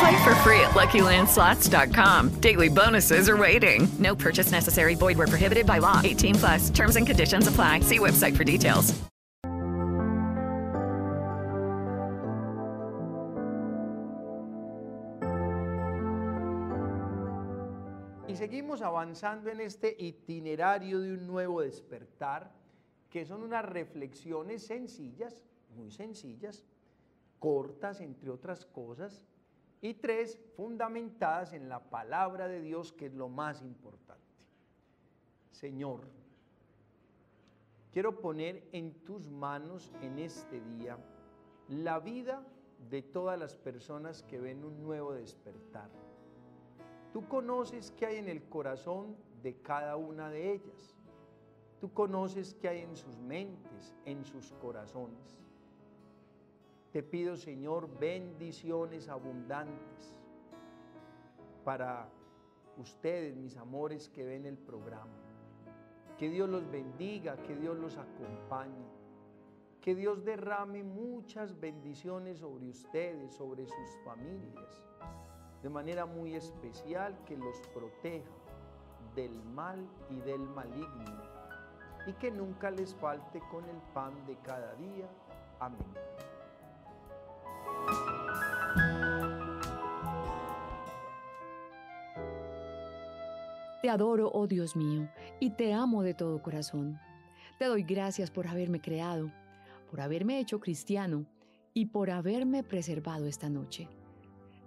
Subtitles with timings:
[0.00, 2.40] Play for free at LuckyLandSlots.com.
[2.40, 3.88] Daily bonuses are waiting.
[3.98, 4.94] No purchase necessary.
[4.94, 6.00] Void where prohibited by law.
[6.02, 6.70] 18 plus.
[6.70, 7.80] Terms and conditions apply.
[7.80, 8.94] See website for details.
[18.34, 22.50] Y seguimos avanzando en este itinerario de un nuevo despertar,
[23.08, 25.44] que son unas reflexiones sencillas,
[25.76, 26.64] muy sencillas,
[27.38, 29.22] cortas entre otras cosas,
[29.84, 34.24] y tres, fundamentadas en la palabra de Dios, que es lo más importante.
[35.50, 36.00] Señor,
[37.92, 40.96] quiero poner en tus manos en este día
[41.68, 42.42] la vida
[42.88, 45.90] de todas las personas que ven un nuevo despertar.
[47.12, 50.96] Tú conoces qué hay en el corazón de cada una de ellas.
[51.78, 55.43] Tú conoces qué hay en sus mentes, en sus corazones.
[56.94, 60.16] Te pido, Señor, bendiciones abundantes
[61.64, 62.08] para
[62.76, 65.10] ustedes, mis amores, que ven el programa.
[66.16, 68.86] Que Dios los bendiga, que Dios los acompañe.
[69.80, 74.80] Que Dios derrame muchas bendiciones sobre ustedes, sobre sus familias.
[75.64, 78.30] De manera muy especial, que los proteja
[79.16, 81.24] del mal y del maligno.
[82.06, 85.08] Y que nunca les falte con el pan de cada día.
[85.58, 85.82] Amén.
[93.84, 96.98] Te adoro, oh Dios mío, y te amo de todo corazón.
[97.58, 99.30] Te doy gracias por haberme creado,
[99.90, 101.26] por haberme hecho cristiano
[101.74, 103.90] y por haberme preservado esta noche.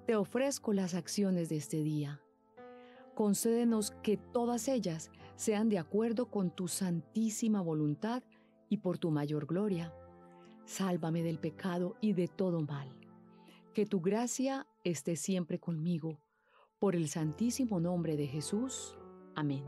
[0.06, 2.22] Te ofrezco las acciones de este día.
[3.16, 8.22] Concédenos que todas ellas sean de acuerdo con tu santísima voluntad
[8.70, 9.96] y por tu mayor gloria.
[10.66, 12.96] Sálvame del pecado y de todo mal.
[13.74, 16.20] Que tu gracia esté siempre conmigo.
[16.78, 18.96] Por el santísimo nombre de Jesús.
[19.38, 19.64] Amén.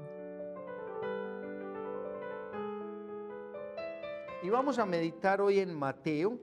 [4.41, 6.39] Y vamos a meditar hoy en Mateo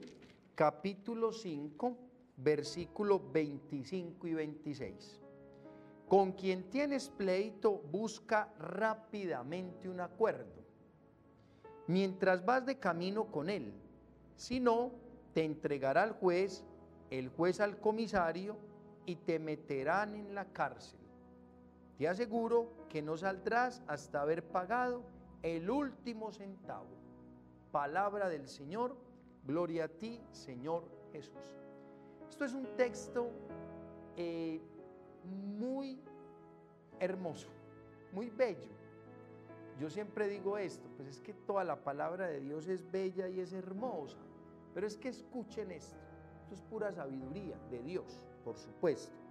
[0.55, 1.97] capítulo 5,
[2.37, 5.21] versículo 25 y 26.
[6.07, 10.63] Con quien tienes pleito, busca rápidamente un acuerdo,
[11.89, 13.73] mientras vas de camino con él.
[14.37, 14.93] Si no,
[15.35, 16.65] te entregará al juez,
[17.11, 18.57] el juez al comisario,
[19.05, 21.06] y te meterán en la cárcel.
[21.99, 25.03] Te aseguro que no saldrás hasta haber pagado
[25.43, 26.87] el último centavo.
[27.73, 28.97] Palabra del Señor,
[29.47, 31.57] gloria a ti, Señor Jesús.
[32.29, 33.31] Esto es un texto
[34.17, 34.61] eh,
[35.25, 35.99] muy
[37.01, 37.49] hermoso,
[38.13, 38.77] muy bello.
[39.79, 43.41] Yo siempre digo esto, pues es que toda la palabra de Dios es bella y
[43.41, 44.19] es hermosa,
[44.75, 45.97] pero es que escuchen esto,
[46.43, 49.26] esto es pura sabiduría de Dios, por supuesto.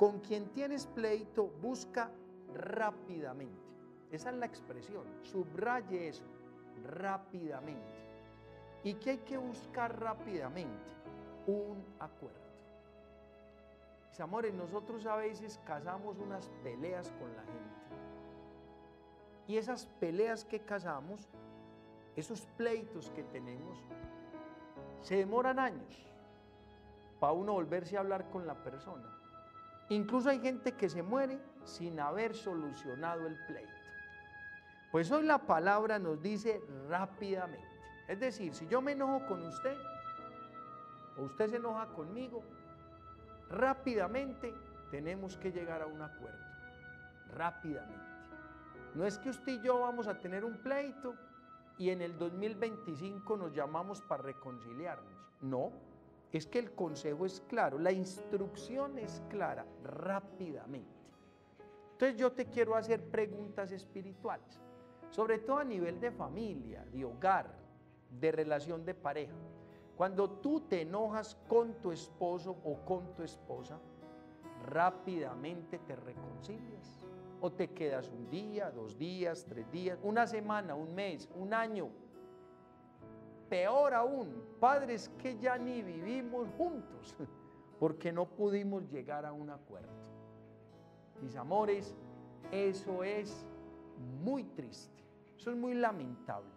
[0.00, 2.10] Con quien tienes pleito, busca
[2.54, 3.60] rápidamente.
[4.10, 6.24] Esa es la expresión, subraye eso,
[6.86, 8.00] rápidamente.
[8.82, 10.90] ¿Y qué hay que buscar rápidamente?
[11.46, 12.40] Un acuerdo.
[14.08, 17.80] Mis amores, nosotros a veces casamos unas peleas con la gente.
[19.48, 21.28] Y esas peleas que casamos,
[22.16, 23.76] esos pleitos que tenemos,
[25.02, 26.06] se demoran años
[27.20, 29.20] para uno volverse a hablar con la persona.
[29.90, 33.72] Incluso hay gente que se muere sin haber solucionado el pleito.
[34.92, 37.66] Pues hoy la palabra nos dice rápidamente.
[38.06, 39.76] Es decir, si yo me enojo con usted
[41.16, 42.42] o usted se enoja conmigo,
[43.50, 44.54] rápidamente
[44.92, 46.44] tenemos que llegar a un acuerdo.
[47.34, 48.10] Rápidamente.
[48.94, 51.16] No es que usted y yo vamos a tener un pleito
[51.78, 55.12] y en el 2025 nos llamamos para reconciliarnos.
[55.40, 55.72] No,
[56.38, 61.00] es que el consejo es claro, la instrucción es clara, rápidamente.
[61.92, 64.60] Entonces yo te quiero hacer preguntas espirituales,
[65.10, 67.58] sobre todo a nivel de familia, de hogar.
[68.10, 69.36] de relación de pareja.
[69.96, 73.78] Cuando tú te enojas con tu esposo o con tu esposa,
[74.66, 77.06] rápidamente te reconcilias.
[77.40, 81.88] O te quedas un día, dos días, tres días, una semana, un mes, un año.
[83.50, 87.14] Peor aún, padres que ya ni vivimos juntos
[87.80, 89.88] porque no pudimos llegar a un acuerdo.
[91.20, 91.96] Mis amores,
[92.52, 93.44] eso es
[94.22, 95.02] muy triste,
[95.36, 96.48] eso es muy lamentable.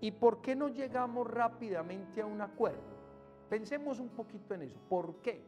[0.00, 2.96] ¿Y por qué no llegamos rápidamente a un acuerdo?
[3.48, 4.78] Pensemos un poquito en eso.
[4.88, 5.42] ¿Por qué?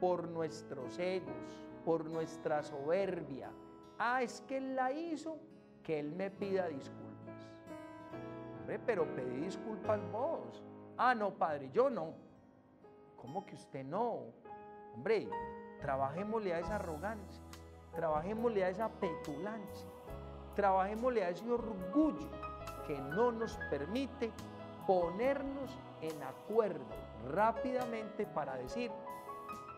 [0.00, 3.50] Por nuestros egos, por nuestra soberbia.
[3.98, 5.38] Ah, es que Él la hizo,
[5.82, 7.15] que Él me pida disculpas.
[8.66, 10.60] Hombre, pero pedí disculpas vos.
[10.98, 12.14] Ah, no, Padre, yo no.
[13.16, 14.22] ¿Cómo que usted no?
[14.92, 15.30] Hombre,
[15.80, 17.40] trabajémosle a esa arrogancia,
[17.94, 19.88] trabajémosle a esa petulancia,
[20.56, 22.28] trabajémosle a ese orgullo
[22.88, 24.32] que no nos permite
[24.84, 26.84] ponernos en acuerdo
[27.30, 28.90] rápidamente para decir,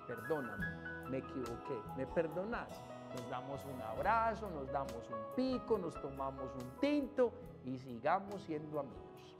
[0.07, 0.67] perdóname,
[1.11, 2.71] me equivoqué, me perdonas.
[3.15, 7.33] Nos damos un abrazo, nos damos un pico, nos tomamos un tinto
[7.65, 9.37] y sigamos siendo amigos.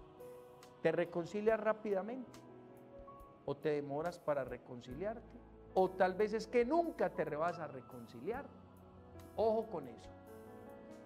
[0.83, 2.41] ¿Te reconcilias rápidamente?
[3.45, 5.39] ¿O te demoras para reconciliarte?
[5.75, 8.45] ¿O tal vez es que nunca te vas a reconciliar?
[9.37, 10.11] Ojo con eso.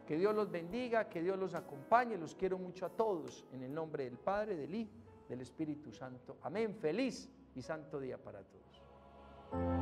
[0.06, 2.16] Que Dios los bendiga, que Dios los acompañe.
[2.16, 3.46] Los quiero mucho a todos.
[3.52, 4.92] En el nombre del Padre, del Hijo,
[5.28, 6.36] del Espíritu Santo.
[6.42, 6.74] Amén.
[6.74, 9.81] Feliz y santo día para todos.